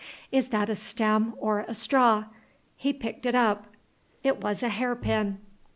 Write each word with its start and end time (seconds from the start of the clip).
Is 0.31 0.47
that 0.47 0.67
a 0.67 0.73
stem 0.73 1.35
or 1.37 1.59
a 1.67 1.75
straw? 1.75 2.23
He 2.75 2.91
picked 2.91 3.27
it 3.27 3.35
up. 3.35 3.67
It 4.23 4.41
was 4.41 4.63
a 4.63 4.69
hair 4.69 4.95
pin. 4.95 5.37